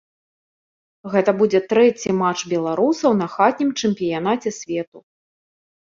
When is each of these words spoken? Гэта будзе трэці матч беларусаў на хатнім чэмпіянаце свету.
Гэта 1.15 1.31
будзе 1.41 1.59
трэці 1.75 2.17
матч 2.23 2.39
беларусаў 2.55 3.11
на 3.23 3.27
хатнім 3.37 3.71
чэмпіянаце 3.79 4.49
свету. 4.61 4.97